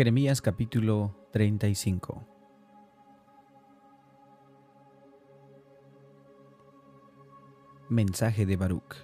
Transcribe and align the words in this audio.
Jeremías 0.00 0.40
capítulo 0.40 1.14
35 1.30 2.26
Mensaje 7.90 8.46
de 8.46 8.56
Baruch. 8.56 8.96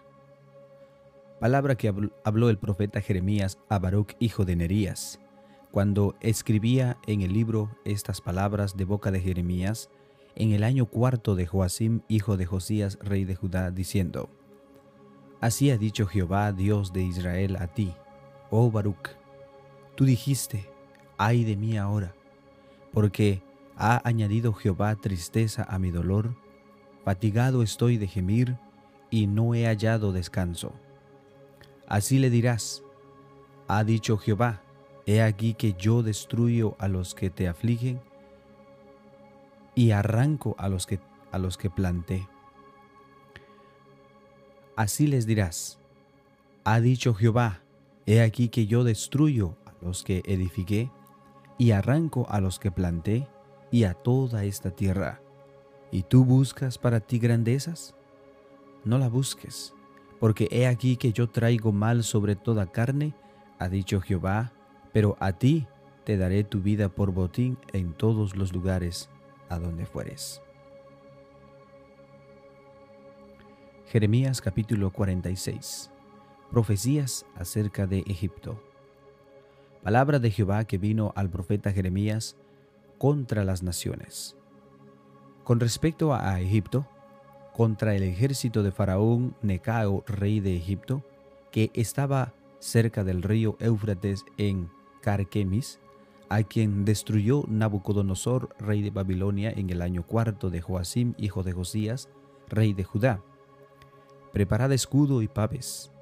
Palabra 1.39 1.75
que 1.75 1.93
habló 2.25 2.49
el 2.49 2.57
profeta 2.57 3.03
Jeremías 3.03 3.59
a 3.69 3.79
Baruch 3.79 4.17
hijo 4.21 4.47
de 4.47 4.57
Nerías, 4.57 5.21
cuando 5.71 6.17
escribía 6.21 6.97
en 7.07 7.21
el 7.21 7.35
libro 7.35 7.77
estas 7.85 8.23
palabras 8.23 8.79
de 8.79 8.87
boca 8.87 9.11
de 9.11 9.21
Jeremías, 9.21 9.91
en 10.35 10.53
el 10.53 10.65
año 10.65 10.87
cuarto 10.87 11.35
de 11.35 11.45
Joacim 11.45 12.01
hijo 12.09 12.39
de 12.39 12.47
Josías 12.47 12.99
rey 13.03 13.27
de 13.27 13.35
Judá, 13.35 13.71
diciendo, 13.71 14.31
Así 15.43 15.71
ha 15.71 15.77
dicho 15.77 16.07
Jehová 16.07 16.53
Dios 16.53 16.95
de 16.95 17.03
Israel 17.03 17.59
a 17.61 17.67
ti, 17.67 17.93
oh 18.49 18.71
Baruch, 18.71 19.11
tú 19.95 20.07
dijiste, 20.07 20.75
ay 21.19 21.45
de 21.45 21.57
mí 21.57 21.77
ahora, 21.77 22.15
porque 22.93 23.43
ha 23.77 24.01
añadido 24.09 24.53
Jehová 24.53 24.95
tristeza 24.97 25.65
a 25.69 25.79
mi 25.79 25.91
dolor, 25.91 26.35
fatigado 27.05 27.63
estoy 27.63 27.99
de 27.99 28.09
gemir 28.09 28.57
y 29.11 29.27
no 29.27 29.55
he 29.55 29.67
hallado 29.67 30.13
descanso. 30.13 30.73
Así 31.87 32.19
le 32.19 32.31
dirás, 32.31 32.83
ha 33.69 33.85
dicho 33.85 34.19
Jehová, 34.19 34.63
he 35.07 35.23
aquí 35.23 35.55
que 35.55 35.75
yo 35.75 36.03
destruyo 36.03 36.75
a 36.79 36.89
los 36.89 37.15
que 37.15 37.31
te 37.31 37.49
afligen 37.49 38.01
y 39.75 39.93
arranco 39.93 40.57
a 40.59 40.69
los 40.69 40.87
que, 40.87 40.99
a 41.31 41.39
los 41.39 41.57
que 41.57 41.71
planté. 41.71 42.27
Así 44.75 45.07
les 45.07 45.27
dirás, 45.27 45.79
ha 46.65 46.81
dicho 46.81 47.15
Jehová, 47.15 47.61
he 48.07 48.21
aquí 48.21 48.49
que 48.49 48.67
yo 48.67 48.85
destruyo 48.85 49.57
a 49.65 49.73
los 49.81 50.03
que 50.03 50.23
edifiqué 50.27 50.91
y 51.59 51.71
arranco 51.71 52.27
a 52.29 52.41
los 52.41 52.59
que 52.59 52.71
planté 52.71 53.29
y 53.71 53.85
a 53.85 53.95
toda 53.95 54.45
esta 54.45 54.71
tierra. 54.71 55.21
¿Y 55.91 56.03
tú 56.03 56.25
buscas 56.25 56.79
para 56.79 57.01
ti 57.01 57.19
grandezas? 57.19 57.95
No 58.85 58.99
la 58.99 59.09
busques, 59.09 59.75
porque 60.21 60.49
he 60.51 60.67
aquí 60.67 60.97
que 60.97 61.13
yo 61.13 61.29
traigo 61.29 61.73
mal 61.73 62.05
sobre 62.05 62.37
toda 62.37 62.67
carne, 62.67 63.15
ha 63.59 63.69
dicho 63.69 64.01
Jehová, 64.01 64.53
pero 64.93 65.17
a 65.21 65.33
ti 65.33 65.67
te 66.05 66.17
daré 66.17 66.45
tu 66.45 66.61
vida 66.61 66.89
por 66.89 67.13
botín 67.13 67.59
en 67.73 67.93
todos 67.93 68.37
los 68.37 68.53
lugares 68.53 69.11
a 69.49 69.59
donde 69.59 69.87
fueres. 69.87 70.43
Jeremías 73.87 74.41
capítulo 74.41 74.91
46 74.93 75.91
Profecías 76.51 77.27
acerca 77.35 77.87
de 77.87 78.01
Egipto 78.01 78.61
palabra 79.83 80.19
de 80.19 80.31
Jehová 80.31 80.65
que 80.65 80.79
vino 80.79 81.13
al 81.17 81.31
profeta 81.31 81.73
Jeremías 81.73 82.37
contra 82.99 83.45
las 83.45 83.63
naciones. 83.63 84.37
Con 85.45 85.61
respecto 85.61 86.15
a 86.15 86.41
Egipto, 86.41 86.89
contra 87.55 87.95
el 87.95 88.03
ejército 88.03 88.63
de 88.63 88.73
Faraón 88.73 89.37
Necao, 89.43 90.05
rey 90.07 90.41
de 90.41 90.57
Egipto, 90.57 91.05
que 91.51 91.71
estaba 91.75 92.35
cerca 92.59 93.05
del 93.05 93.23
río 93.23 93.57
Éufrates 93.61 94.25
en 94.37 94.71
Carquemis, 95.03 95.79
a 96.29 96.43
quien 96.43 96.85
destruyó 96.85 97.45
Nabucodonosor, 97.47 98.57
rey 98.59 98.83
de 98.83 98.91
Babilonia, 98.91 99.53
en 99.53 99.71
el 99.71 99.81
año 99.83 100.05
cuarto 100.05 100.51
de 100.51 100.61
Joacim, 100.61 101.15
hijo 101.17 101.45
de 101.45 101.53
Josías, 101.53 102.09
rey 102.49 102.73
de 102.73 102.85
Judá. 102.85 103.23
Preparad 104.33 104.73
escudo 104.73 105.23
y 105.23 105.29
paves, 105.29 105.93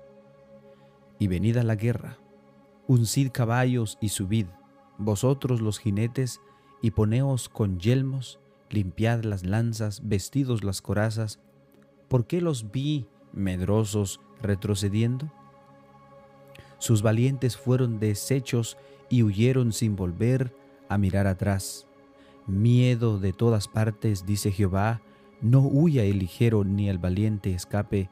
y 1.19 1.29
venid 1.29 1.59
la 1.59 1.77
guerra 1.77 2.19
uncid 2.87 3.31
caballos 3.31 3.99
y 4.01 4.11
subid, 4.11 4.47
vosotros 4.99 5.61
los 5.61 5.79
jinetes, 5.79 6.41
y 6.83 6.91
poneos 6.91 7.49
con 7.49 7.81
yelmos, 7.81 8.39
limpiad 8.69 9.25
las 9.25 9.45
lanzas, 9.47 10.03
vestidos 10.05 10.65
las 10.65 10.83
corazas. 10.83 11.41
¿Por 12.09 12.27
qué 12.27 12.43
los 12.43 12.71
vi 12.71 13.07
medrosos 13.33 14.21
retrocediendo? 14.43 15.33
Sus 16.79 17.01
valientes 17.01 17.57
fueron 17.57 17.99
deshechos 17.99 18.77
y 19.09 19.23
huyeron 19.23 19.73
sin 19.73 19.97
volver 19.97 20.55
a 20.91 20.99
mirar 20.99 21.27
atrás. 21.27 21.87
Miedo 22.47 23.19
de 23.19 23.33
todas 23.33 23.69
partes, 23.69 24.27
dice 24.27 24.53
Jehová, 24.53 25.01
no 25.41 25.61
huya 25.61 26.05
el 26.05 26.19
ligero 26.19 26.65
ni 26.65 26.91
el 26.91 26.99
valiente 26.99 27.55
escape 27.55 28.11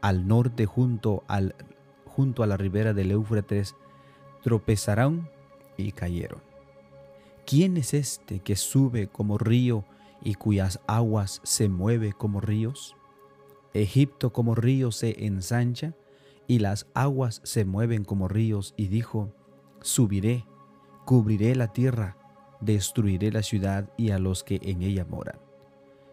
al 0.00 0.26
norte 0.26 0.64
junto, 0.64 1.24
al, 1.28 1.54
junto 2.06 2.42
a 2.42 2.46
la 2.46 2.56
ribera 2.56 2.94
del 2.94 3.10
Éufrates, 3.10 3.74
tropezarán 4.44 5.30
y 5.78 5.92
cayeron. 5.92 6.40
¿Quién 7.46 7.78
es 7.78 7.94
este 7.94 8.40
que 8.40 8.56
sube 8.56 9.08
como 9.08 9.38
río 9.38 9.86
y 10.22 10.34
cuyas 10.34 10.80
aguas 10.86 11.40
se 11.44 11.70
mueve 11.70 12.12
como 12.12 12.42
ríos? 12.42 12.94
Egipto 13.72 14.34
como 14.34 14.54
río 14.54 14.92
se 14.92 15.24
ensancha 15.24 15.94
y 16.46 16.58
las 16.58 16.86
aguas 16.92 17.40
se 17.42 17.64
mueven 17.64 18.04
como 18.04 18.28
ríos 18.28 18.74
y 18.76 18.88
dijo, 18.88 19.32
subiré, 19.80 20.44
cubriré 21.06 21.56
la 21.56 21.72
tierra, 21.72 22.18
destruiré 22.60 23.32
la 23.32 23.42
ciudad 23.42 23.90
y 23.96 24.10
a 24.10 24.18
los 24.18 24.44
que 24.44 24.60
en 24.62 24.82
ella 24.82 25.06
moran. 25.06 25.38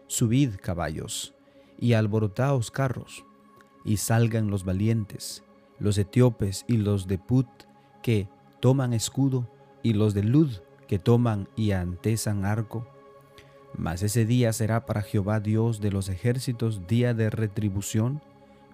Subid 0.06 0.56
caballos 0.56 1.34
y 1.78 1.92
alborotaos 1.92 2.70
carros, 2.70 3.26
y 3.84 3.98
salgan 3.98 4.50
los 4.50 4.64
valientes, 4.64 5.42
los 5.78 5.98
etíopes 5.98 6.64
y 6.66 6.76
los 6.78 7.06
de 7.08 7.18
Put 7.18 7.48
que 8.02 8.28
toman 8.60 8.92
escudo 8.92 9.48
y 9.82 9.94
los 9.94 10.14
de 10.14 10.22
Lud 10.22 10.50
que 10.86 10.98
toman 10.98 11.48
y 11.56 11.70
antesan 11.70 12.44
arco. 12.44 12.86
Mas 13.76 14.02
ese 14.02 14.26
día 14.26 14.52
será 14.52 14.84
para 14.84 15.02
Jehová 15.02 15.40
Dios 15.40 15.80
de 15.80 15.90
los 15.90 16.08
ejércitos 16.08 16.86
día 16.86 17.14
de 17.14 17.30
retribución, 17.30 18.20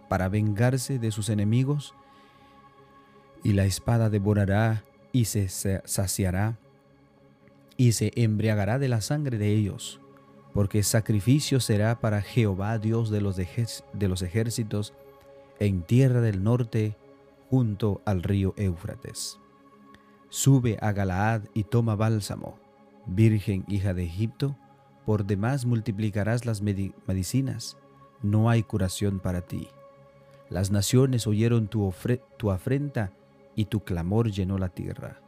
para 0.09 0.28
vengarse 0.28 0.99
de 0.99 1.12
sus 1.12 1.28
enemigos, 1.28 1.94
y 3.44 3.53
la 3.53 3.66
espada 3.66 4.11
devorará 4.11 4.84
y 5.12 5.27
se 5.27 5.49
saciará, 5.49 6.59
y 7.77 7.93
se 7.93 8.10
embriagará 8.16 8.81
de 8.81 8.89
la 8.89 9.00
sangre 9.00 9.39
de 9.39 9.53
ellos, 9.55 10.00
porque 10.55 10.83
sacrificio 10.83 11.60
será 11.60 12.00
para 12.00 12.21
Jehová 12.21 12.78
Dios 12.78 13.10
de 13.10 13.21
los, 13.21 13.37
de 13.37 14.09
los 14.09 14.22
ejércitos 14.22 14.93
en 15.60 15.83
tierra 15.83 16.21
del 16.21 16.43
norte 16.43 16.97
junto 17.48 18.03
al 18.04 18.22
río 18.22 18.54
Éufrates. 18.56 19.38
Sube 20.28 20.78
a 20.81 20.92
Galaad 20.92 21.44
y 21.54 21.64
toma 21.64 21.97
bálsamo, 21.97 22.59
Virgen 23.06 23.64
hija 23.69 23.94
de 23.94 24.04
Egipto, 24.04 24.56
por 25.06 25.25
demás 25.25 25.64
multiplicarás 25.64 26.44
las 26.44 26.60
medicinas, 26.60 27.78
no 28.22 28.50
hay 28.50 28.62
curación 28.62 29.20
para 29.20 29.41
ti. 29.41 29.69
Las 30.50 30.70
naciones 30.70 31.26
oyeron 31.26 31.69
tu, 31.69 31.92
tu 32.36 32.50
afrenta 32.50 33.12
y 33.54 33.65
tu 33.65 33.80
clamor 33.80 34.30
llenó 34.30 34.59
la 34.59 34.69
tierra, 34.69 35.22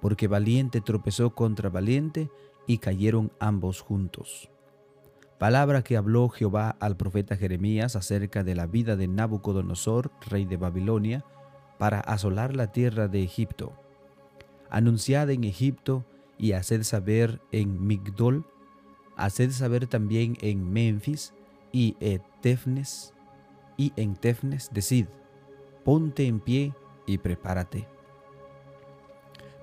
porque 0.00 0.28
valiente 0.28 0.80
tropezó 0.80 1.34
contra 1.34 1.68
valiente 1.68 2.30
y 2.68 2.78
cayeron 2.78 3.32
ambos 3.40 3.80
juntos. 3.80 4.50
Palabra 5.38 5.82
que 5.82 5.96
habló 5.96 6.28
Jehová 6.28 6.76
al 6.80 6.96
profeta 6.96 7.36
Jeremías 7.36 7.96
acerca 7.96 8.44
de 8.44 8.54
la 8.54 8.66
vida 8.66 8.96
de 8.96 9.08
Nabucodonosor, 9.08 10.10
rey 10.30 10.46
de 10.46 10.56
Babilonia, 10.56 11.24
para 11.78 12.00
asolar 12.00 12.56
la 12.56 12.72
tierra 12.72 13.08
de 13.08 13.22
Egipto. 13.22 13.72
Anunciad 14.70 15.30
en 15.30 15.44
Egipto 15.44 16.04
y 16.38 16.52
haced 16.52 16.82
saber 16.82 17.40
en 17.52 17.86
Migdol, 17.86 18.46
haced 19.16 19.50
saber 19.50 19.86
también 19.86 20.36
en 20.40 20.72
Memphis 20.72 21.32
y 21.72 21.96
en 22.00 22.22
Tefnes, 22.40 23.14
y 23.76 23.92
en 23.96 24.16
Tefnes 24.16 24.70
decid, 24.72 25.06
ponte 25.84 26.26
en 26.26 26.40
pie 26.40 26.74
y 27.06 27.18
prepárate. 27.18 27.86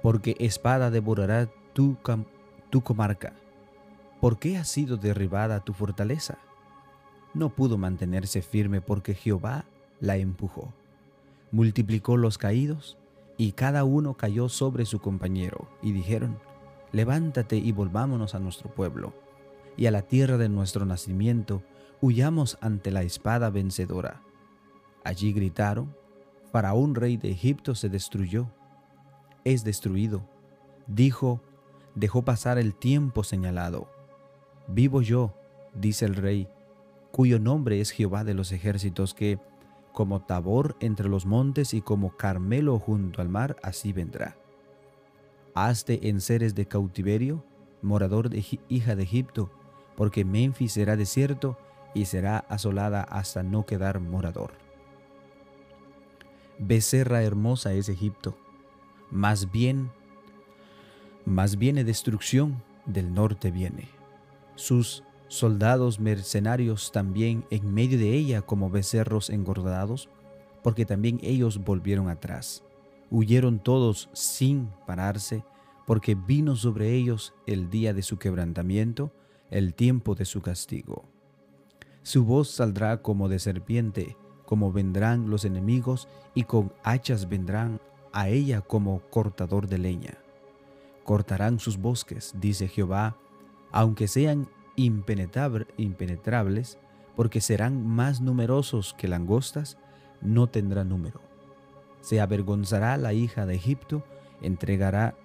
Porque 0.01 0.35
espada 0.39 0.91
devorará 0.91 1.49
tu, 1.73 1.97
tu 2.69 2.81
comarca. 2.81 3.33
¿Por 4.21 4.37
qué 4.37 4.57
ha 4.57 4.63
sido 4.63 4.97
derribada 4.97 5.61
tu 5.61 5.73
fortaleza? 5.73 6.37
No 7.33 7.49
pudo 7.49 7.77
mantenerse 7.77 8.41
firme 8.41 8.79
porque 8.81 9.15
Jehová 9.15 9.65
la 9.99 10.17
empujó 10.17 10.73
multiplicó 11.53 12.17
los 12.17 12.37
caídos, 12.37 12.97
y 13.37 13.51
cada 13.53 13.83
uno 13.83 14.15
cayó 14.15 14.49
sobre 14.49 14.85
su 14.85 14.99
compañero, 14.99 15.69
y 15.83 15.91
dijeron, 15.91 16.39
levántate 16.91 17.57
y 17.57 17.71
volvámonos 17.71 18.33
a 18.33 18.39
nuestro 18.39 18.73
pueblo, 18.73 19.13
y 19.77 19.85
a 19.85 19.91
la 19.91 20.01
tierra 20.01 20.37
de 20.37 20.49
nuestro 20.49 20.85
nacimiento, 20.85 21.61
huyamos 22.01 22.57
ante 22.59 22.89
la 22.89 23.03
espada 23.03 23.51
vencedora. 23.51 24.21
Allí 25.03 25.31
gritaron, 25.31 25.95
Faraón 26.51 26.95
rey 26.95 27.17
de 27.17 27.29
Egipto 27.29 27.75
se 27.75 27.87
destruyó, 27.87 28.47
es 29.43 29.63
destruido. 29.63 30.27
Dijo, 30.87 31.39
dejó 31.93 32.23
pasar 32.23 32.57
el 32.57 32.73
tiempo 32.73 33.23
señalado. 33.23 33.89
Vivo 34.67 35.03
yo, 35.03 35.35
dice 35.75 36.05
el 36.05 36.15
rey, 36.15 36.47
cuyo 37.11 37.37
nombre 37.37 37.79
es 37.79 37.91
Jehová 37.91 38.23
de 38.23 38.33
los 38.33 38.51
ejércitos, 38.51 39.13
que 39.13 39.39
como 39.93 40.23
Tabor 40.23 40.75
entre 40.81 41.07
los 41.07 41.25
montes 41.25 41.73
y 41.73 41.81
como 41.81 42.17
Carmelo 42.17 42.79
junto 42.79 43.21
al 43.21 43.29
mar, 43.29 43.55
así 43.63 43.93
vendrá. 43.93 44.35
Hazte 45.55 46.09
en 46.09 46.19
seres 46.19 46.55
de 46.55 46.65
cautiverio, 46.65 47.45
morador 47.81 48.29
de 48.29 48.43
hija 48.67 48.95
de 48.95 49.03
Egipto, 49.03 49.51
porque 49.95 50.25
Memphis 50.25 50.73
será 50.73 50.97
desierto 50.97 51.57
y 51.93 52.05
será 52.05 52.39
asolada 52.39 53.03
hasta 53.03 53.43
no 53.43 53.65
quedar 53.65 53.99
morador. 53.99 54.53
Becerra 56.57 57.23
hermosa 57.23 57.73
es 57.73 57.87
Egipto, 57.87 58.37
más 59.11 59.51
bien, 59.51 59.91
más 61.25 61.57
viene 61.57 61.83
destrucción, 61.83 62.63
del 62.85 63.13
norte 63.13 63.51
viene. 63.51 63.89
Sus 64.55 65.03
soldados 65.27 65.99
mercenarios 65.99 66.91
también 66.91 67.45
en 67.49 67.73
medio 67.73 67.97
de 67.97 68.13
ella 68.13 68.41
como 68.41 68.69
becerros 68.69 69.29
engordados, 69.29 70.09
porque 70.61 70.85
también 70.85 71.19
ellos 71.21 71.63
volvieron 71.63 72.09
atrás. 72.09 72.63
Huyeron 73.09 73.59
todos 73.59 74.09
sin 74.13 74.69
pararse, 74.87 75.43
porque 75.85 76.15
vino 76.15 76.55
sobre 76.55 76.93
ellos 76.93 77.33
el 77.45 77.69
día 77.69 77.93
de 77.93 78.01
su 78.01 78.17
quebrantamiento, 78.17 79.11
el 79.49 79.73
tiempo 79.73 80.15
de 80.15 80.25
su 80.25 80.41
castigo. 80.41 81.03
Su 82.01 82.25
voz 82.25 82.49
saldrá 82.49 83.01
como 83.01 83.29
de 83.29 83.39
serpiente, 83.39 84.17
como 84.45 84.71
vendrán 84.71 85.29
los 85.29 85.45
enemigos, 85.45 86.07
y 86.33 86.43
con 86.43 86.73
hachas 86.83 87.29
vendrán 87.29 87.79
a 88.11 88.29
ella 88.29 88.61
como 88.61 89.01
cortador 89.09 89.67
de 89.67 89.77
leña. 89.77 90.17
Cortarán 91.03 91.59
sus 91.59 91.77
bosques, 91.77 92.33
dice 92.39 92.67
Jehová, 92.67 93.17
aunque 93.71 94.07
sean 94.07 94.47
impenetrables, 94.75 96.79
porque 97.15 97.41
serán 97.41 97.85
más 97.85 98.21
numerosos 98.21 98.93
que 98.93 99.07
langostas, 99.07 99.77
no 100.21 100.47
tendrá 100.47 100.83
número. 100.83 101.21
Se 102.01 102.19
avergonzará 102.19 102.97
la 102.97 103.13
hija 103.13 103.45
de 103.45 103.55
Egipto, 103.55 104.03
entregará, 104.41 105.15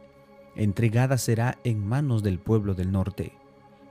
entregada 0.55 1.19
será 1.19 1.59
en 1.65 1.87
manos 1.87 2.23
del 2.23 2.39
pueblo 2.39 2.75
del 2.75 2.93
norte. 2.93 3.33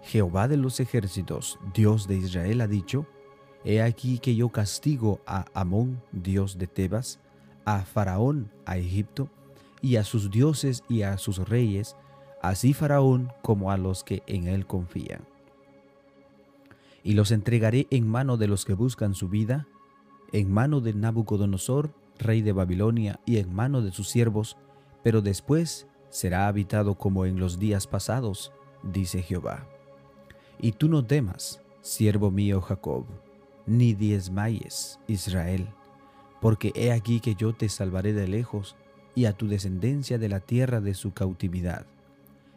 Jehová 0.03 0.47
de 0.47 0.57
los 0.57 0.79
ejércitos, 0.79 1.59
Dios 1.73 2.07
de 2.07 2.15
Israel, 2.15 2.61
ha 2.61 2.67
dicho, 2.67 3.07
He 3.65 3.81
aquí 3.81 4.19
que 4.19 4.35
yo 4.35 4.49
castigo 4.49 5.19
a 5.25 5.45
Amón, 5.53 6.01
Dios 6.11 6.57
de 6.57 6.67
Tebas, 6.67 7.19
a 7.65 7.81
Faraón, 7.81 8.51
a 8.65 8.77
Egipto, 8.77 9.29
y 9.81 9.97
a 9.97 10.03
sus 10.03 10.31
dioses 10.31 10.83
y 10.87 11.01
a 11.01 11.17
sus 11.17 11.49
reyes, 11.49 11.97
así 12.41 12.73
Faraón 12.73 13.33
como 13.41 13.71
a 13.71 13.77
los 13.77 14.03
que 14.03 14.23
en 14.27 14.47
él 14.47 14.65
confían. 14.65 15.25
Y 17.03 17.13
los 17.13 17.31
entregaré 17.31 17.87
en 17.89 18.07
mano 18.07 18.37
de 18.37 18.47
los 18.47 18.65
que 18.65 18.73
buscan 18.73 19.13
su 19.13 19.29
vida, 19.29 19.67
en 20.31 20.51
mano 20.51 20.81
de 20.81 20.93
Nabucodonosor, 20.93 21.93
rey 22.19 22.41
de 22.41 22.51
Babilonia, 22.51 23.19
y 23.25 23.37
en 23.37 23.53
mano 23.53 23.81
de 23.81 23.91
sus 23.91 24.09
siervos, 24.09 24.57
pero 25.03 25.21
después 25.21 25.87
será 26.09 26.47
habitado 26.47 26.95
como 26.95 27.25
en 27.25 27.39
los 27.39 27.59
días 27.59 27.87
pasados, 27.87 28.51
dice 28.83 29.21
Jehová. 29.21 29.67
Y 30.59 30.73
tú 30.73 30.89
no 30.89 31.05
temas, 31.05 31.61
siervo 31.81 32.31
mío 32.31 32.61
Jacob, 32.61 33.05
ni 33.65 33.93
diezmayes, 33.93 34.99
Israel, 35.07 35.67
porque 36.41 36.71
he 36.75 36.91
aquí 36.91 37.19
que 37.19 37.35
yo 37.35 37.53
te 37.53 37.69
salvaré 37.69 38.13
de 38.13 38.27
lejos, 38.27 38.75
y 39.15 39.25
a 39.25 39.33
tu 39.33 39.47
descendencia 39.47 40.19
de 40.19 40.29
la 40.29 40.39
tierra 40.39 40.79
de 40.79 40.93
su 40.93 41.11
cautividad. 41.11 41.87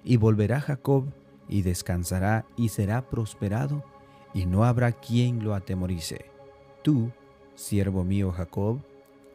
Y 0.05 0.19
volverá 0.19 0.61
Jacob, 0.61 1.07
y 1.49 1.63
descansará, 1.63 2.45
y 2.57 2.69
será 2.69 3.09
prosperado, 3.09 3.83
y 4.35 4.47
no 4.47 4.65
habrá 4.65 4.93
quien 4.93 5.43
lo 5.45 5.55
atemorice. 5.55 6.27
Tú, 6.83 7.11
siervo 7.55 8.05
mío 8.05 8.33
Jacob, 8.33 8.81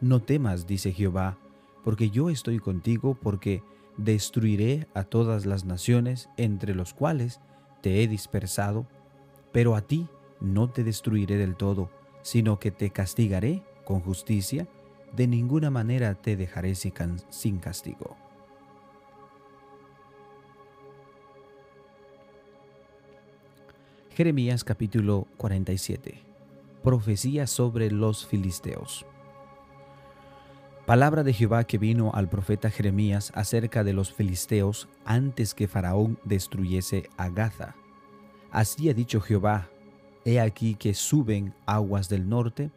no 0.00 0.20
temas, 0.20 0.66
dice 0.66 0.92
Jehová, 0.92 1.38
porque 1.84 2.10
yo 2.10 2.30
estoy 2.30 2.58
contigo, 2.58 3.14
porque 3.14 3.62
destruiré 3.96 4.86
a 4.94 5.04
todas 5.04 5.46
las 5.46 5.64
naciones 5.64 6.28
entre 6.36 6.74
los 6.74 6.92
cuales 6.92 7.40
te 7.80 8.02
he 8.02 8.08
dispersado, 8.08 8.86
pero 9.52 9.74
a 9.74 9.82
ti 9.82 10.08
no 10.40 10.70
te 10.70 10.84
destruiré 10.84 11.36
del 11.36 11.56
todo, 11.56 11.90
sino 12.22 12.58
que 12.58 12.70
te 12.70 12.90
castigaré 12.90 13.62
con 13.84 14.00
justicia, 14.00 14.66
de 15.14 15.26
ninguna 15.26 15.70
manera 15.70 16.14
te 16.14 16.36
dejaré 16.36 16.74
sin 16.74 17.58
castigo. 17.58 18.16
Jeremías 24.16 24.64
capítulo 24.64 25.28
47 25.36 26.22
Profecía 26.82 27.46
sobre 27.46 27.90
los 27.90 28.24
filisteos. 28.24 29.04
Palabra 30.86 31.22
de 31.22 31.34
Jehová 31.34 31.64
que 31.64 31.76
vino 31.76 32.12
al 32.14 32.30
profeta 32.30 32.70
Jeremías 32.70 33.30
acerca 33.34 33.84
de 33.84 33.92
los 33.92 34.14
filisteos 34.14 34.88
antes 35.04 35.52
que 35.52 35.68
Faraón 35.68 36.18
destruyese 36.24 37.10
a 37.18 37.28
Gaza. 37.28 37.74
Así 38.50 38.88
ha 38.88 38.94
dicho 38.94 39.20
Jehová, 39.20 39.68
he 40.24 40.40
aquí 40.40 40.76
que 40.76 40.94
suben 40.94 41.52
aguas 41.66 42.08
del 42.08 42.26
norte 42.26 42.70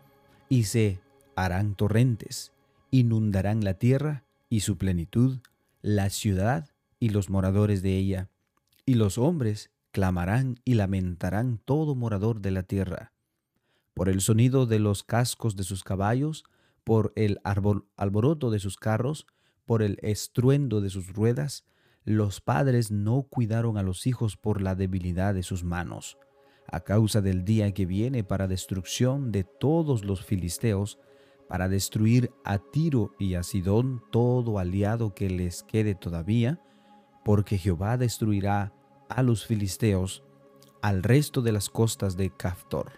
y 0.49 0.65
se 0.65 0.99
harán 1.37 1.73
torrentes, 1.75 2.51
inundarán 2.91 3.63
la 3.63 3.75
tierra 3.75 4.25
y 4.49 4.59
su 4.59 4.77
plenitud, 4.77 5.37
la 5.81 6.09
ciudad 6.09 6.67
y 6.99 7.11
los 7.11 7.29
moradores 7.29 7.81
de 7.81 7.95
ella, 7.95 8.27
y 8.85 8.95
los 8.95 9.17
hombres 9.17 9.71
clamarán 9.91 10.55
y 10.65 10.75
lamentarán 10.75 11.59
todo 11.65 11.95
morador 11.95 12.41
de 12.41 12.51
la 12.51 12.63
tierra 12.63 13.13
por 13.99 14.07
el 14.07 14.21
sonido 14.21 14.65
de 14.65 14.79
los 14.79 15.03
cascos 15.03 15.57
de 15.57 15.65
sus 15.65 15.83
caballos, 15.83 16.45
por 16.85 17.11
el 17.17 17.41
alboroto 17.43 18.49
de 18.49 18.59
sus 18.59 18.77
carros, 18.77 19.27
por 19.65 19.81
el 19.81 19.97
estruendo 20.01 20.79
de 20.79 20.89
sus 20.89 21.11
ruedas, 21.11 21.65
los 22.05 22.39
padres 22.39 22.91
no 22.91 23.23
cuidaron 23.23 23.77
a 23.77 23.83
los 23.83 24.07
hijos 24.07 24.37
por 24.37 24.61
la 24.61 24.73
debilidad 24.73 25.33
de 25.33 25.43
sus 25.43 25.65
manos. 25.65 26.17
A 26.65 26.79
causa 26.79 27.19
del 27.19 27.43
día 27.43 27.73
que 27.73 27.85
viene 27.85 28.23
para 28.23 28.47
destrucción 28.47 29.33
de 29.33 29.43
todos 29.43 30.05
los 30.05 30.23
filisteos, 30.23 30.97
para 31.49 31.67
destruir 31.67 32.31
a 32.45 32.59
Tiro 32.59 33.11
y 33.19 33.33
a 33.33 33.43
Sidón 33.43 34.01
todo 34.13 34.59
aliado 34.59 35.13
que 35.13 35.29
les 35.29 35.61
quede 35.61 35.93
todavía, 35.93 36.61
porque 37.25 37.57
Jehová 37.57 37.97
destruirá 37.97 38.71
a 39.09 39.23
los 39.23 39.45
filisteos 39.45 40.23
al 40.81 41.03
resto 41.03 41.41
de 41.41 41.51
las 41.51 41.69
costas 41.69 42.15
de 42.15 42.29
Caftor. 42.29 42.93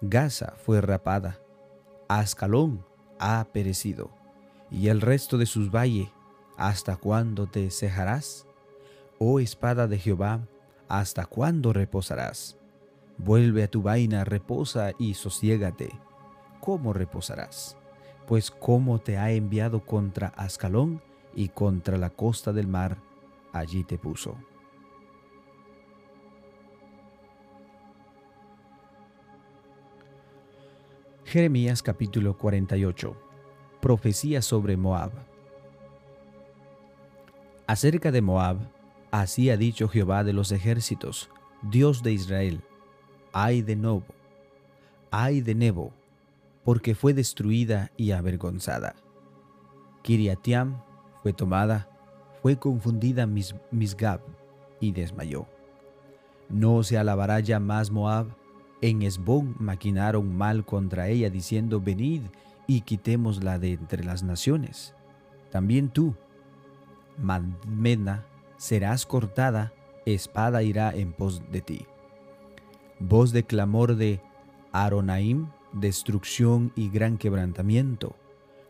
Gaza 0.00 0.54
fue 0.56 0.80
rapada, 0.80 1.40
Ascalón 2.08 2.84
ha 3.18 3.46
perecido, 3.52 4.10
y 4.70 4.88
el 4.88 5.00
resto 5.00 5.38
de 5.38 5.46
sus 5.46 5.70
valles, 5.70 6.08
¿hasta 6.56 6.96
cuándo 6.96 7.46
te 7.46 7.70
cejarás? 7.70 8.46
Oh 9.18 9.38
espada 9.38 9.86
de 9.86 9.98
Jehová, 9.98 10.48
¿hasta 10.88 11.24
cuándo 11.26 11.72
reposarás? 11.72 12.58
Vuelve 13.18 13.62
a 13.62 13.70
tu 13.70 13.82
vaina, 13.82 14.24
reposa 14.24 14.92
y 14.98 15.14
sosiégate. 15.14 15.90
¿Cómo 16.60 16.92
reposarás? 16.92 17.76
Pues 18.26 18.50
cómo 18.50 18.98
te 18.98 19.18
ha 19.18 19.30
enviado 19.30 19.84
contra 19.84 20.28
Ascalón 20.28 21.00
y 21.34 21.48
contra 21.48 21.98
la 21.98 22.10
costa 22.10 22.52
del 22.52 22.66
mar, 22.66 22.98
allí 23.52 23.84
te 23.84 23.98
puso. 23.98 24.36
Jeremías 31.32 31.82
capítulo 31.82 32.36
48 32.36 33.16
Profecía 33.80 34.42
sobre 34.42 34.76
Moab 34.76 35.12
Acerca 37.66 38.12
de 38.12 38.20
Moab, 38.20 38.58
así 39.10 39.48
ha 39.48 39.56
dicho 39.56 39.88
Jehová 39.88 40.24
de 40.24 40.34
los 40.34 40.52
ejércitos, 40.52 41.30
Dios 41.62 42.02
de 42.02 42.12
Israel, 42.12 42.60
ay 43.32 43.62
de 43.62 43.76
Nebo, 43.76 44.02
ay 45.10 45.40
de 45.40 45.54
Nebo, 45.54 45.94
porque 46.64 46.94
fue 46.94 47.14
destruida 47.14 47.90
y 47.96 48.10
avergonzada. 48.10 48.94
Kiriatiam 50.02 50.82
fue 51.22 51.32
tomada, 51.32 51.88
fue 52.42 52.58
confundida 52.58 53.26
Misgab 53.26 54.20
y 54.80 54.92
desmayó. 54.92 55.46
No 56.50 56.82
se 56.82 56.98
alabará 56.98 57.40
ya 57.40 57.58
más 57.58 57.90
Moab, 57.90 58.41
en 58.82 59.02
Esbón 59.02 59.54
maquinaron 59.58 60.36
mal 60.36 60.64
contra 60.64 61.08
ella, 61.08 61.30
diciendo, 61.30 61.80
venid 61.80 62.22
y 62.66 62.82
quitémosla 62.82 63.58
de 63.58 63.72
entre 63.72 64.04
las 64.04 64.22
naciones. 64.22 64.94
También 65.50 65.88
tú, 65.88 66.14
Madmena, 67.16 68.26
serás 68.56 69.06
cortada, 69.06 69.72
espada 70.04 70.62
irá 70.62 70.90
en 70.92 71.12
pos 71.12 71.42
de 71.50 71.60
ti. 71.60 71.86
Voz 72.98 73.32
de 73.32 73.44
clamor 73.44 73.96
de 73.96 74.20
Aronaim, 74.72 75.46
destrucción 75.72 76.72
y 76.74 76.90
gran 76.90 77.18
quebrantamiento. 77.18 78.16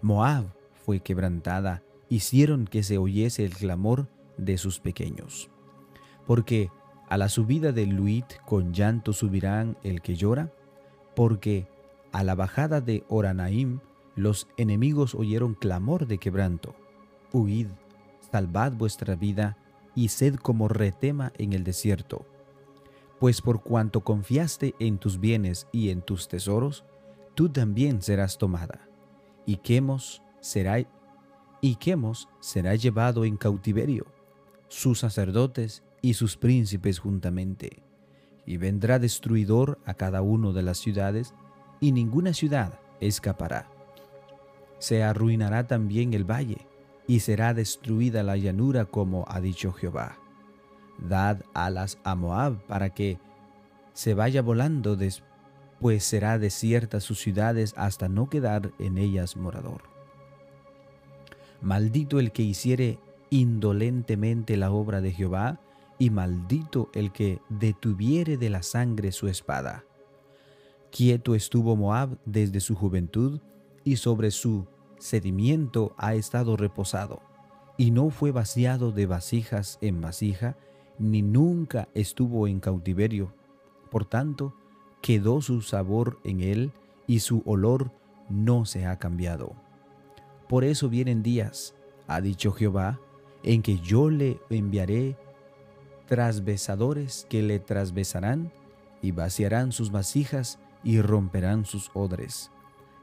Moab 0.02 0.47
fue 0.85 1.00
quebrantada, 1.00 1.83
hicieron 2.09 2.66
que 2.66 2.83
se 2.83 2.99
oyese 2.99 3.45
el 3.45 3.54
clamor 3.54 4.09
de 4.37 4.59
sus 4.59 4.78
pequeños. 4.78 5.49
Porque 6.26 6.71
a 7.12 7.19
la 7.19 7.28
subida 7.28 7.73
del 7.73 7.90
Luit 7.90 8.25
con 8.47 8.73
llanto 8.73 9.12
subirán 9.12 9.76
el 9.83 10.00
que 10.00 10.14
llora, 10.14 10.50
porque 11.14 11.66
a 12.11 12.25
la 12.25 12.35
bajada 12.35 12.81
de 12.81 13.04
Oranaim 13.07 13.81
los 14.16 14.49
enemigos 14.57 15.14
oyeron 15.14 15.52
clamor 15.52 16.07
de 16.07 16.16
quebranto. 16.16 16.75
Huid, 17.31 17.66
salvad 18.31 18.73
vuestra 18.73 19.14
vida 19.14 19.59
y 19.95 20.09
sed 20.09 20.37
como 20.37 20.69
retema 20.69 21.35
en 21.37 21.52
el 21.52 21.64
desierto. 21.64 22.25
Pues 23.21 23.42
por 23.42 23.62
cuanto 23.62 24.00
confiaste 24.00 24.75
en 24.78 24.97
tus 24.97 25.21
bienes 25.21 25.66
y 25.71 25.90
en 25.90 26.00
tus 26.00 26.28
tesoros, 26.28 26.83
tú 27.35 27.50
también 27.50 28.00
serás 28.00 28.38
tomada. 28.38 28.88
Y 29.45 29.57
Quemos 29.57 30.23
será, 30.40 30.78
y 31.61 31.75
Quemos 31.75 32.31
será 32.40 32.75
llevado 32.75 33.26
en 33.26 33.37
cautiverio, 33.37 34.07
sus 34.69 35.00
sacerdotes 35.00 35.83
y 36.03 36.15
sus 36.15 36.37
príncipes 36.37 36.99
juntamente. 36.99 37.83
Y 38.45 38.59
vendrá 38.59 38.99
destruidor 38.99 39.79
a 39.87 39.95
cada 39.95 40.21
uno 40.21 40.53
de 40.53 40.63
las 40.63 40.79
ciudades, 40.79 41.33
y 41.81 41.93
ninguna 41.93 42.35
ciudad 42.35 42.79
escapará. 43.01 43.69
Se 44.79 45.03
arruinará 45.03 45.67
también 45.67 46.13
el 46.13 46.31
valle, 46.31 46.67
y 47.07 47.21
será 47.21 47.55
destruida 47.55 48.23
la 48.23 48.37
llanura 48.37 48.85
como 48.85 49.25
ha 49.29 49.41
dicho 49.41 49.73
Jehová. 49.73 50.19
Dad 50.99 51.43
alas 51.55 51.99
a 52.05 52.15
Moab 52.15 52.65
para 52.67 52.91
que 52.91 53.19
se 53.93 54.15
vaya 54.15 54.43
volando, 54.43 54.97
pues 55.81 56.05
será 56.05 56.39
desierta 56.39 57.01
sus 57.01 57.21
ciudades 57.21 57.75
hasta 57.77 58.09
no 58.09 58.29
quedar 58.29 58.73
en 58.79 58.99
ellas 58.99 59.37
morador. 59.37 59.83
Maldito 61.61 62.19
el 62.19 62.33
que 62.33 62.43
hiciere 62.43 62.99
indolentemente 63.31 64.57
la 64.57 64.71
obra 64.71 65.01
de 65.01 65.13
Jehová, 65.13 65.61
y 65.99 66.11
maldito 66.11 66.91
el 66.95 67.13
que 67.13 67.41
detuviere 67.49 68.37
de 68.37 68.51
la 68.51 68.63
sangre 68.63 69.13
su 69.13 69.29
espada. 69.29 69.85
Quieto 70.91 71.35
estuvo 71.35 71.77
Moab 71.77 72.19
desde 72.25 72.61
su 72.61 72.75
juventud, 72.75 73.41
y 73.85 73.97
sobre 73.97 74.31
su 74.31 74.67
sedimiento 74.99 75.95
ha 75.97 76.15
estado 76.15 76.57
reposado, 76.57 77.21
y 77.77 77.91
no 77.91 78.11
fue 78.11 78.31
vaciado 78.31 78.93
de 78.93 79.07
vasijas 79.07 79.79
en 79.81 80.01
vasija, 80.01 80.57
ni 80.99 81.23
nunca 81.23 81.89
estuvo 81.95 82.47
en 82.47 82.61
cautiverio. 82.61 83.35
Por 83.91 84.05
tanto, 84.05 84.55
quedó 85.01 85.41
su 85.41 85.63
sabor 85.63 86.19
en 86.25 86.41
él, 86.41 86.73
y 87.07 87.21
su 87.21 87.43
olor 87.47 87.91
no 88.29 88.65
se 88.65 88.87
ha 88.87 88.99
cambiado. 88.99 89.55
Por 90.49 90.65
eso 90.65 90.89
vienen 90.89 91.23
días, 91.23 91.75
ha 92.07 92.21
dicho 92.21 92.53
Jehová, 92.53 93.01
en 93.43 93.63
que 93.63 93.79
yo 93.79 94.11
le 94.11 94.39
enviaré 94.51 95.17
trasbesadores 96.12 97.26
que 97.31 97.40
le 97.40 97.59
trasbesarán 97.59 98.52
y 99.00 99.12
vaciarán 99.12 99.73
sus 99.73 99.90
vasijas 99.90 100.59
y 100.85 101.00
romperán 101.00 101.64
sus 101.64 101.90
odres 101.95 102.50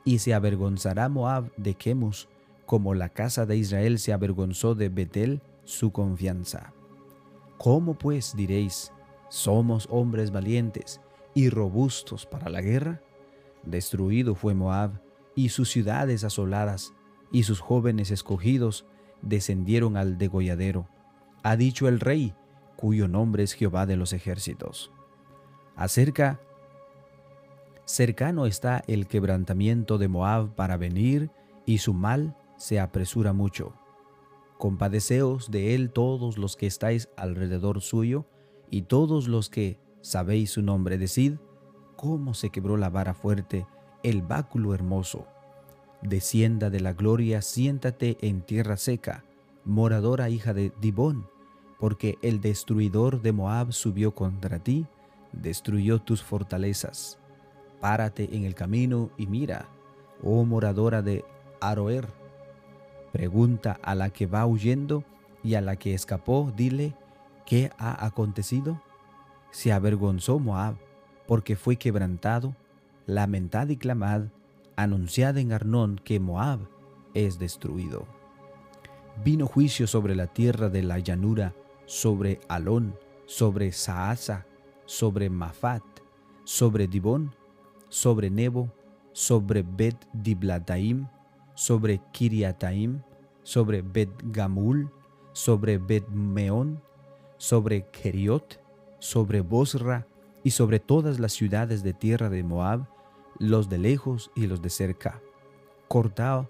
y 0.04 0.20
se 0.20 0.36
avergonzará 0.36 1.10
Moab 1.10 1.52
de 1.58 1.74
Quemos, 1.74 2.30
como 2.68 2.94
la 2.94 3.10
casa 3.10 3.48
de 3.48 3.58
Israel 3.58 3.98
se 3.98 4.14
avergonzó 4.14 4.76
de 4.76 4.90
Betel, 4.90 5.42
su 5.64 5.92
confianza. 5.92 6.72
¿Cómo 7.58 7.96
pues 7.96 8.36
diréis, 8.36 8.92
somos 9.30 9.88
hombres 9.90 10.30
valientes 10.30 11.02
y 11.34 11.50
robustos 11.50 12.28
para 12.28 12.52
la 12.52 12.62
guerra? 12.62 13.02
Destruido 13.64 14.36
fue 14.36 14.54
Moab 14.54 15.02
y 15.34 15.50
sus 15.50 15.72
ciudades 15.72 16.24
asoladas, 16.24 16.94
y 17.32 17.42
sus 17.42 17.60
jóvenes 17.60 18.12
escogidos 18.12 18.86
descendieron 19.24 19.98
al 19.98 20.20
degolladero. 20.20 20.88
Ha 21.42 21.56
dicho 21.56 21.88
el 21.88 22.00
rey, 22.00 22.36
cuyo 22.80 23.10
nombre 23.10 23.44
es 23.44 23.52
Jehová 23.52 23.86
de 23.86 23.98
los 23.98 24.14
ejércitos. 24.14 24.90
Acerca 25.76 26.40
Cercano 27.84 28.46
está 28.46 28.86
el 28.88 29.06
quebrantamiento 29.06 29.98
de 29.98 30.08
Moab 30.08 30.56
para 30.56 30.78
venir, 30.78 31.30
y 31.66 31.80
su 31.80 31.94
mal 31.94 32.38
se 32.56 32.80
apresura 32.80 33.34
mucho. 33.34 33.74
Compadeceos 34.58 35.52
de 35.52 35.76
él 35.76 35.92
todos 35.92 36.38
los 36.38 36.56
que 36.56 36.68
estáis 36.68 37.10
alrededor 37.18 37.82
suyo, 37.82 38.28
y 38.70 38.84
todos 38.84 39.28
los 39.28 39.50
que 39.50 39.78
sabéis 40.00 40.52
su 40.52 40.62
nombre, 40.62 40.98
decid, 40.98 41.34
cómo 41.98 42.34
se 42.34 42.50
quebró 42.50 42.78
la 42.78 42.90
vara 42.90 43.14
fuerte, 43.14 43.68
el 44.04 44.22
báculo 44.22 44.74
hermoso. 44.74 45.28
Descienda 46.02 46.70
de 46.70 46.80
la 46.80 46.94
gloria, 46.94 47.42
siéntate 47.42 48.18
en 48.22 48.42
tierra 48.42 48.78
seca, 48.78 49.26
moradora 49.66 50.30
hija 50.30 50.54
de 50.54 50.72
Dibón, 50.80 51.28
porque 51.80 52.18
el 52.22 52.42
destruidor 52.42 53.22
de 53.22 53.32
Moab 53.32 53.72
subió 53.74 54.14
contra 54.14 54.60
ti, 54.60 54.86
destruyó 55.32 56.00
tus 56.00 56.22
fortalezas 56.24 57.20
Párate 57.80 58.36
en 58.36 58.44
el 58.44 58.56
camino 58.56 59.10
y 59.18 59.28
mira, 59.28 59.70
oh 60.22 60.44
moradora 60.44 61.02
de 61.02 61.24
Aroer. 61.62 62.08
Pregunta 63.14 63.80
a 63.82 63.96
la 63.96 64.10
que 64.10 64.28
va 64.28 64.46
huyendo 64.46 65.04
y 65.44 65.56
a 65.56 65.62
la 65.62 65.78
que 65.78 65.94
escapó, 65.94 66.52
dile, 66.56 66.94
¿qué 67.46 67.72
ha 67.78 68.06
acontecido? 68.06 68.82
Se 69.52 69.72
avergonzó 69.72 70.40
Moab, 70.40 70.76
porque 71.26 71.56
fue 71.56 71.78
quebrantado, 71.78 72.56
lamentad 73.06 73.70
y 73.70 73.78
clamad, 73.78 74.24
anunciad 74.76 75.38
en 75.38 75.54
Arnón 75.54 76.02
que 76.04 76.20
Moab 76.20 76.60
es 77.14 77.40
destruido. 77.40 78.06
Vino 79.24 79.48
juicio 79.48 79.88
sobre 79.88 80.16
la 80.16 80.28
tierra 80.28 80.70
de 80.70 80.84
la 80.84 81.00
llanura, 81.00 81.54
sobre 81.90 82.40
Alón, 82.48 82.96
sobre 83.26 83.72
Saasa, 83.72 84.46
sobre 84.86 85.28
Mafat, 85.28 85.82
sobre 86.44 86.88
Dibón, 86.88 87.34
sobre 87.90 88.30
Nebo, 88.30 88.72
sobre 89.12 89.64
Bet 89.64 89.96
Diblataim, 90.14 91.08
sobre 91.56 92.00
Kiriataim, 92.12 93.02
sobre 93.42 93.82
Bet 93.82 94.12
Gamul, 94.26 94.92
sobre 95.34 95.80
Bet 95.80 96.08
Meón, 96.10 96.80
sobre 97.38 97.88
Keriot, 97.90 98.62
sobre 99.00 99.42
Bosra 99.42 100.06
y 100.44 100.52
sobre 100.52 100.80
todas 100.80 101.20
las 101.20 101.34
ciudades 101.34 101.82
de 101.82 101.94
tierra 101.94 102.30
de 102.30 102.44
Moab, 102.44 102.86
los 103.40 103.68
de 103.68 103.80
lejos 103.80 104.30
y 104.36 104.46
los 104.46 104.62
de 104.62 104.70
cerca. 104.70 105.20
Cortado, 105.88 106.48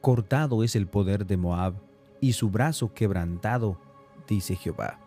cortado 0.00 0.64
es 0.64 0.74
el 0.74 0.86
poder 0.86 1.26
de 1.26 1.36
Moab 1.36 1.87
y 2.20 2.32
su 2.32 2.50
brazo 2.50 2.92
quebrantado, 2.92 3.78
dice 4.26 4.56
Jehová 4.56 4.98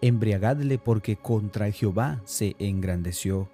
embriagadle 0.00 0.78
porque 0.78 1.16
contra 1.16 1.70
Jehová 1.70 2.20
se 2.24 2.56
engrandeció, 2.58 3.48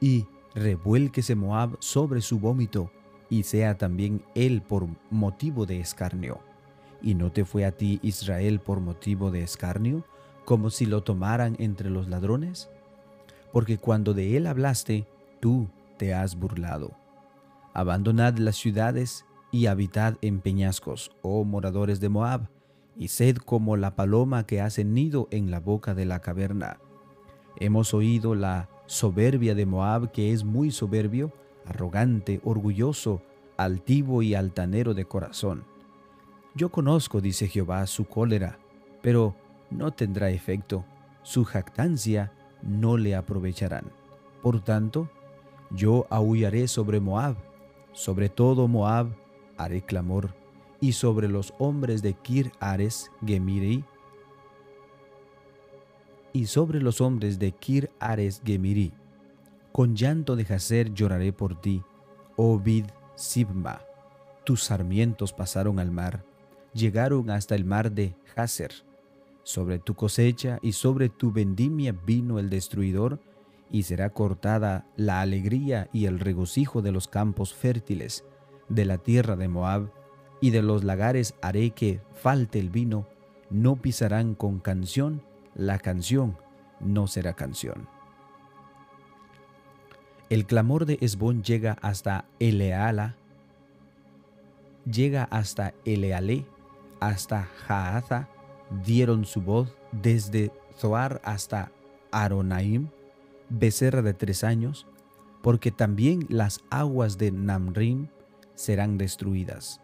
y 0.00 0.26
revuélquese 0.54 1.34
Moab 1.34 1.76
sobre 1.80 2.20
su 2.20 2.40
vómito, 2.40 2.90
y 3.30 3.44
sea 3.44 3.78
también 3.78 4.22
él 4.34 4.62
por 4.62 4.88
motivo 5.10 5.64
de 5.64 5.80
escarnio. 5.80 6.40
¿Y 7.00 7.14
no 7.14 7.32
te 7.32 7.44
fue 7.44 7.64
a 7.64 7.72
ti 7.72 7.98
Israel 8.02 8.60
por 8.60 8.80
motivo 8.80 9.30
de 9.30 9.42
escarnio, 9.42 10.04
como 10.44 10.70
si 10.70 10.86
lo 10.86 11.02
tomaran 11.02 11.56
entre 11.58 11.88
los 11.88 12.08
ladrones? 12.08 12.68
Porque 13.52 13.78
cuando 13.78 14.12
de 14.12 14.36
él 14.36 14.46
hablaste, 14.46 15.06
tú 15.40 15.68
te 15.98 16.14
has 16.14 16.36
burlado. 16.36 16.92
Abandonad 17.74 18.36
las 18.38 18.56
ciudades 18.56 19.24
y 19.52 19.66
habitad 19.66 20.16
en 20.22 20.40
peñascos, 20.40 21.12
oh 21.20 21.44
moradores 21.44 22.00
de 22.00 22.08
Moab, 22.08 22.48
y 22.96 23.08
sed 23.08 23.36
como 23.36 23.76
la 23.76 23.94
paloma 23.94 24.46
que 24.46 24.60
hace 24.60 24.84
nido 24.84 25.28
en 25.30 25.50
la 25.50 25.60
boca 25.60 25.94
de 25.94 26.06
la 26.06 26.20
caverna. 26.20 26.80
Hemos 27.56 27.94
oído 27.94 28.34
la 28.34 28.68
soberbia 28.86 29.54
de 29.54 29.66
Moab, 29.66 30.10
que 30.10 30.32
es 30.32 30.42
muy 30.42 30.70
soberbio, 30.70 31.32
arrogante, 31.66 32.40
orgulloso, 32.44 33.22
altivo 33.58 34.22
y 34.22 34.34
altanero 34.34 34.94
de 34.94 35.04
corazón. 35.04 35.64
Yo 36.54 36.70
conozco, 36.70 37.20
dice 37.20 37.46
Jehová, 37.46 37.86
su 37.86 38.06
cólera, 38.06 38.58
pero 39.02 39.36
no 39.70 39.92
tendrá 39.92 40.30
efecto, 40.30 40.84
su 41.22 41.44
jactancia 41.44 42.32
no 42.62 42.96
le 42.96 43.14
aprovecharán. 43.14 43.92
Por 44.42 44.62
tanto, 44.62 45.10
yo 45.70 46.06
aullaré 46.10 46.68
sobre 46.68 47.00
Moab, 47.00 47.36
sobre 47.92 48.28
todo 48.28 48.66
Moab 48.66 49.21
haré 49.56 49.82
clamor 49.82 50.34
y 50.80 50.92
sobre 50.92 51.28
los 51.28 51.54
hombres 51.58 52.02
de 52.02 52.14
Kir 52.14 52.50
Ares 52.58 53.10
Gemiri, 53.24 53.84
y 56.32 56.46
sobre 56.46 56.80
los 56.80 57.00
hombres 57.00 57.38
de 57.38 57.52
Kir 57.52 57.90
Ares 58.00 58.42
Gemiri. 58.44 58.92
Con 59.70 59.94
llanto 59.94 60.34
de 60.34 60.44
Jacer 60.44 60.92
lloraré 60.92 61.32
por 61.32 61.60
ti, 61.60 61.82
oh 62.36 62.58
vid 62.58 62.86
Sibma. 63.14 63.82
Tus 64.44 64.64
sarmientos 64.64 65.32
pasaron 65.32 65.78
al 65.78 65.90
mar, 65.90 66.24
llegaron 66.74 67.30
hasta 67.30 67.54
el 67.54 67.64
mar 67.64 67.92
de 67.92 68.16
Jazer. 68.34 68.72
Sobre 69.44 69.78
tu 69.78 69.94
cosecha 69.94 70.58
y 70.62 70.72
sobre 70.72 71.08
tu 71.08 71.32
vendimia 71.32 71.92
vino 71.92 72.38
el 72.38 72.50
destruidor, 72.50 73.20
y 73.70 73.84
será 73.84 74.10
cortada 74.10 74.86
la 74.96 75.20
alegría 75.20 75.88
y 75.92 76.06
el 76.06 76.18
regocijo 76.18 76.82
de 76.82 76.92
los 76.92 77.08
campos 77.08 77.54
fértiles, 77.54 78.24
de 78.74 78.84
la 78.84 78.98
tierra 78.98 79.36
de 79.36 79.48
Moab, 79.48 79.90
y 80.40 80.50
de 80.50 80.62
los 80.62 80.82
lagares 80.82 81.34
haré 81.40 81.70
que 81.70 82.00
falte 82.14 82.58
el 82.58 82.68
vino, 82.68 83.06
no 83.50 83.76
pisarán 83.76 84.34
con 84.34 84.58
canción, 84.58 85.22
la 85.54 85.78
canción 85.78 86.36
no 86.80 87.06
será 87.06 87.34
canción. 87.34 87.86
El 90.30 90.46
clamor 90.46 90.86
de 90.86 90.98
Esbón 91.00 91.42
llega 91.42 91.76
hasta 91.82 92.24
Eleala, 92.40 93.14
llega 94.90 95.24
hasta 95.24 95.74
Eleale, 95.84 96.46
hasta 96.98 97.44
Jaaza, 97.66 98.28
dieron 98.84 99.26
su 99.26 99.42
voz 99.42 99.76
desde 99.92 100.50
Zoar 100.76 101.20
hasta 101.24 101.70
Aronaim, 102.10 102.88
becerra 103.48 104.02
de 104.02 104.14
tres 104.14 104.42
años, 104.42 104.86
porque 105.42 105.70
también 105.70 106.26
las 106.28 106.64
aguas 106.70 107.18
de 107.18 107.30
Namrim 107.30 108.08
serán 108.54 108.98
destruidas. 108.98 109.80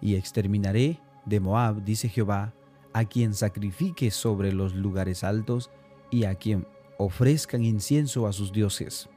Y 0.00 0.14
exterminaré 0.14 1.00
de 1.24 1.40
Moab, 1.40 1.82
dice 1.84 2.08
Jehová, 2.08 2.54
a 2.92 3.04
quien 3.04 3.34
sacrifique 3.34 4.10
sobre 4.10 4.52
los 4.52 4.74
lugares 4.74 5.24
altos 5.24 5.70
y 6.10 6.24
a 6.24 6.34
quien 6.34 6.66
ofrezcan 6.96 7.64
incienso 7.64 8.26
a 8.26 8.32
sus 8.32 8.52
dioses. 8.52 9.08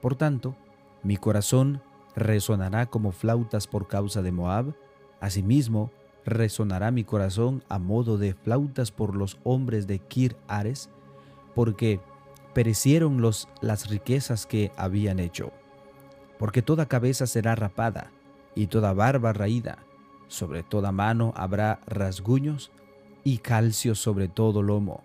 Por 0.00 0.16
tanto, 0.16 0.56
mi 1.02 1.16
corazón 1.16 1.82
resonará 2.16 2.86
como 2.86 3.12
flautas 3.12 3.66
por 3.66 3.88
causa 3.88 4.22
de 4.22 4.32
Moab, 4.32 4.74
asimismo 5.20 5.90
resonará 6.24 6.90
mi 6.90 7.04
corazón 7.04 7.62
a 7.68 7.78
modo 7.78 8.16
de 8.16 8.34
flautas 8.34 8.90
por 8.90 9.14
los 9.14 9.38
hombres 9.44 9.86
de 9.86 9.98
Kir 9.98 10.36
Ares, 10.48 10.88
porque 11.54 12.00
perecieron 12.54 13.20
los, 13.20 13.48
las 13.60 13.90
riquezas 13.90 14.46
que 14.46 14.72
habían 14.76 15.18
hecho. 15.18 15.52
Porque 16.38 16.62
toda 16.62 16.86
cabeza 16.86 17.26
será 17.26 17.54
rapada 17.54 18.10
y 18.54 18.66
toda 18.68 18.92
barba 18.92 19.32
raída, 19.32 19.78
sobre 20.28 20.62
toda 20.62 20.92
mano 20.92 21.32
habrá 21.36 21.80
rasguños 21.86 22.70
y 23.22 23.38
calcio 23.38 23.94
sobre 23.94 24.28
todo 24.28 24.62
lomo, 24.62 25.02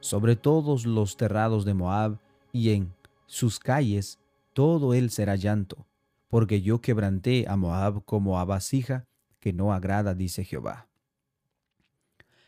sobre 0.00 0.36
todos 0.36 0.86
los 0.86 1.16
terrados 1.16 1.64
de 1.64 1.74
Moab 1.74 2.18
y 2.52 2.70
en 2.70 2.94
sus 3.26 3.58
calles 3.58 4.18
todo 4.52 4.94
él 4.94 5.10
será 5.10 5.36
llanto, 5.36 5.86
porque 6.28 6.62
yo 6.62 6.80
quebranté 6.80 7.46
a 7.48 7.56
Moab 7.56 8.04
como 8.04 8.38
a 8.38 8.44
vasija 8.44 9.06
que 9.40 9.52
no 9.52 9.72
agrada, 9.72 10.14
dice 10.14 10.44
Jehová. 10.44 10.88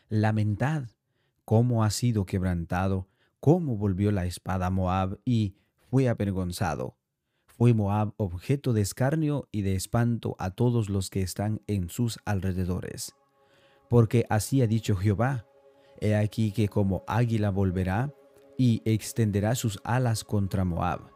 Lamentad 0.09 0.87
cómo 1.47 1.85
ha 1.85 1.91
sido 1.91 2.25
quebrantado, 2.25 3.07
cómo 3.39 3.77
volvió 3.77 4.11
la 4.11 4.25
espada 4.25 4.65
a 4.65 4.69
Moab 4.69 5.17
y 5.23 5.55
fue 5.89 6.09
avergonzado. 6.09 6.96
Fue 7.57 7.73
Moab 7.73 8.13
objeto 8.17 8.71
de 8.71 8.81
escarnio 8.81 9.47
y 9.51 9.63
de 9.63 9.75
espanto 9.75 10.35
a 10.37 10.51
todos 10.51 10.89
los 10.89 11.09
que 11.09 11.21
están 11.21 11.61
en 11.65 11.89
sus 11.89 12.19
alrededores. 12.23 13.15
Porque 13.89 14.25
así 14.29 14.61
ha 14.61 14.67
dicho 14.67 14.95
Jehová, 14.95 15.47
he 15.99 16.15
aquí 16.15 16.51
que 16.51 16.67
como 16.67 17.03
águila 17.07 17.49
volverá 17.49 18.13
y 18.59 18.83
extenderá 18.85 19.55
sus 19.55 19.79
alas 19.83 20.23
contra 20.23 20.65
Moab. 20.65 21.09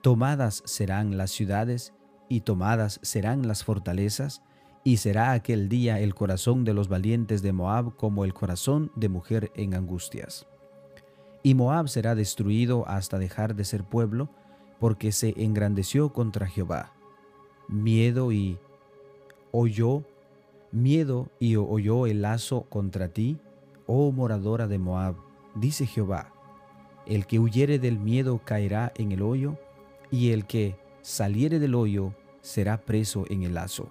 Tomadas 0.00 0.62
serán 0.64 1.16
las 1.16 1.32
ciudades 1.32 1.92
y 2.28 2.42
tomadas 2.42 3.00
serán 3.02 3.48
las 3.48 3.64
fortalezas, 3.64 4.42
y 4.84 4.98
será 4.98 5.32
aquel 5.32 5.68
día 5.68 6.00
el 6.00 6.14
corazón 6.14 6.64
de 6.64 6.72
los 6.72 6.88
valientes 6.88 7.42
de 7.42 7.52
Moab 7.52 7.96
como 7.96 8.24
el 8.24 8.32
corazón 8.32 8.90
de 8.94 9.08
mujer 9.08 9.50
en 9.56 9.74
angustias. 9.74 10.46
Y 11.42 11.54
Moab 11.54 11.88
será 11.88 12.14
destruido 12.14 12.86
hasta 12.88 13.18
dejar 13.18 13.56
de 13.56 13.64
ser 13.64 13.84
pueblo, 13.84 14.30
porque 14.80 15.12
se 15.12 15.34
engrandeció 15.36 16.12
contra 16.12 16.46
Jehová. 16.46 16.92
Miedo 17.68 18.32
y 18.32 18.58
oyó, 19.52 20.02
miedo 20.72 21.28
y 21.38 21.54
oyó 21.56 22.06
el 22.06 22.22
lazo 22.22 22.62
contra 22.68 23.08
ti, 23.08 23.38
oh 23.86 24.10
moradora 24.10 24.66
de 24.66 24.78
Moab, 24.78 25.14
dice 25.54 25.86
Jehová. 25.86 26.32
El 27.06 27.26
que 27.26 27.38
huyere 27.38 27.78
del 27.78 27.98
miedo 27.98 28.40
caerá 28.44 28.92
en 28.96 29.12
el 29.12 29.22
hoyo, 29.22 29.58
y 30.10 30.30
el 30.30 30.46
que 30.46 30.76
saliere 31.02 31.58
del 31.58 31.74
hoyo 31.74 32.14
será 32.40 32.80
preso 32.80 33.24
en 33.28 33.42
el 33.42 33.54
lazo. 33.54 33.88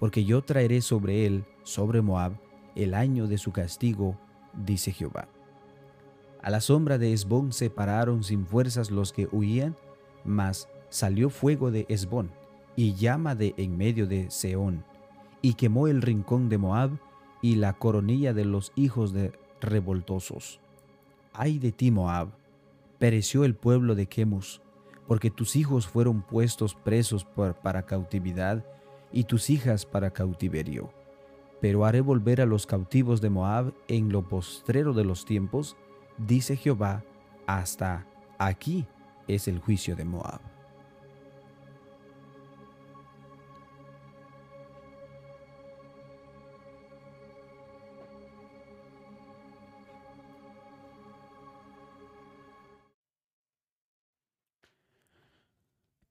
Porque 0.00 0.24
yo 0.24 0.42
traeré 0.42 0.82
sobre 0.82 1.26
él, 1.26 1.44
sobre 1.62 2.02
Moab, 2.02 2.32
el 2.74 2.94
año 2.94 3.26
de 3.26 3.38
su 3.38 3.52
castigo, 3.52 4.18
dice 4.52 4.92
Jehová. 4.92 5.28
A 6.42 6.50
la 6.50 6.60
sombra 6.60 6.98
de 6.98 7.12
Esbón 7.12 7.52
se 7.52 7.70
pararon 7.70 8.22
sin 8.22 8.46
fuerzas 8.46 8.90
los 8.90 9.12
que 9.12 9.26
huían, 9.32 9.76
mas 10.26 10.68
salió 10.88 11.30
fuego 11.30 11.70
de 11.70 11.86
Esbón 11.88 12.30
y 12.76 12.94
llama 12.94 13.34
de 13.34 13.54
en 13.56 13.76
medio 13.76 14.06
de 14.06 14.30
Seón, 14.30 14.84
y 15.42 15.54
quemó 15.54 15.88
el 15.88 16.02
rincón 16.02 16.48
de 16.48 16.58
Moab 16.58 16.98
y 17.40 17.56
la 17.56 17.72
coronilla 17.74 18.34
de 18.34 18.44
los 18.44 18.72
hijos 18.76 19.12
de 19.12 19.32
revoltosos. 19.60 20.60
Ay 21.32 21.58
de 21.58 21.72
ti, 21.72 21.90
Moab, 21.90 22.28
pereció 22.98 23.44
el 23.44 23.54
pueblo 23.54 23.94
de 23.94 24.06
Quemus, 24.06 24.62
porque 25.06 25.30
tus 25.30 25.56
hijos 25.56 25.86
fueron 25.86 26.22
puestos 26.22 26.74
presos 26.74 27.24
para 27.62 27.86
cautividad 27.86 28.64
y 29.12 29.24
tus 29.24 29.50
hijas 29.50 29.86
para 29.86 30.10
cautiverio. 30.10 30.90
Pero 31.60 31.84
haré 31.84 32.00
volver 32.00 32.40
a 32.40 32.46
los 32.46 32.66
cautivos 32.66 33.20
de 33.20 33.30
Moab 33.30 33.72
en 33.88 34.10
lo 34.10 34.28
postrero 34.28 34.92
de 34.92 35.04
los 35.04 35.24
tiempos, 35.24 35.76
dice 36.18 36.56
Jehová, 36.56 37.04
hasta 37.46 38.06
aquí 38.38 38.86
es 39.28 39.48
el 39.48 39.58
juicio 39.58 39.96
de 39.96 40.04
Moab. 40.04 40.40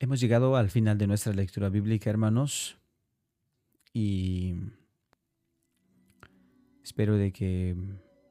Hemos 0.05 0.19
llegado 0.19 0.55
al 0.55 0.69
final 0.69 0.99
de 0.99 1.07
nuestra 1.07 1.33
lectura 1.33 1.69
bíblica, 1.69 2.11
hermanos, 2.11 2.77
y 3.91 4.53
espero 6.83 7.15
de 7.15 7.31
que 7.31 7.75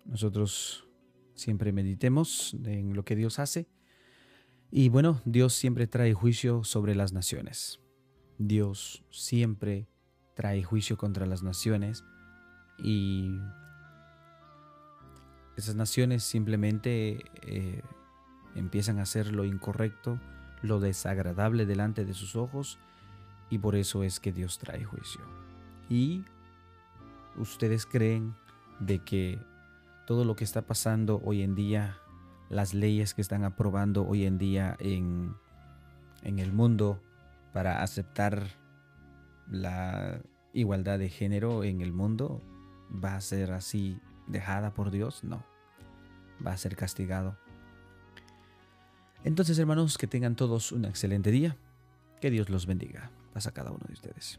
nosotros 0.05 0.87
siempre 1.35 1.73
meditemos 1.73 2.55
en 2.65 2.95
lo 2.95 3.05
que 3.05 3.17
Dios 3.17 3.41
hace. 3.41 3.67
Y 4.77 4.89
bueno, 4.89 5.21
Dios 5.25 5.55
siempre 5.55 5.87
trae 5.87 6.15
juicio 6.15 6.65
sobre 6.65 6.97
las 6.97 7.13
naciones. 7.13 7.79
Dios 8.39 9.05
siempre 9.09 9.87
trae 10.35 10.65
juicio 10.65 10.97
contra 10.97 11.27
las 11.27 11.45
naciones 11.45 12.03
y 12.77 13.39
esas 15.57 15.77
naciones 15.77 16.25
simplemente 16.25 17.25
eh, 17.43 17.83
empiezan 18.57 18.99
a 18.99 19.03
hacer 19.03 19.31
lo 19.31 19.45
incorrecto 19.45 20.19
lo 20.65 20.81
desagradable 20.81 21.67
delante 21.67 22.05
de 22.05 22.15
sus 22.15 22.35
ojos 22.35 22.81
y 23.51 23.59
por 23.59 23.77
eso 23.77 24.03
es 24.03 24.19
que 24.19 24.33
Dios 24.33 24.59
trae 24.59 24.83
juicio. 24.83 25.21
Y 25.89 26.25
ustedes 27.37 27.87
creen 27.87 28.35
de 28.81 28.99
que 29.05 29.39
todo 30.05 30.25
lo 30.25 30.35
que 30.35 30.43
está 30.43 30.63
pasando 30.63 31.21
hoy 31.25 31.43
en 31.43 31.55
día, 31.55 31.99
las 32.49 32.75
leyes 32.75 33.15
que 33.15 33.23
están 33.23 33.45
aprobando 33.45 34.07
hoy 34.07 34.25
en 34.25 34.39
día 34.39 34.77
en, 34.79 35.35
en 36.23 36.39
el 36.39 36.53
mundo 36.53 37.03
para 37.53 37.83
aceptar 37.83 38.47
la 39.51 40.21
igualdad 40.53 40.99
de 40.99 41.09
género 41.09 41.65
en 41.65 41.81
el 41.81 41.93
mundo, 41.93 42.43
va 42.93 43.17
a 43.17 43.21
ser 43.21 43.53
así 43.53 44.01
dejada 44.27 44.73
por 44.73 44.91
Dios? 44.91 45.25
No, 45.25 45.45
va 46.45 46.53
a 46.53 46.57
ser 46.57 46.77
castigado. 46.77 47.37
Entonces, 49.25 49.59
hermanos, 49.59 49.97
que 49.97 50.07
tengan 50.07 50.37
todos 50.37 50.71
un 50.73 50.85
excelente 50.85 51.31
día. 51.31 51.57
Que 52.21 52.31
Dios 52.31 52.51
los 52.51 52.67
bendiga. 52.67 53.11
Pasa 53.33 53.53
cada 53.53 53.71
uno 53.71 53.85
de 53.87 53.95
ustedes. 53.95 54.39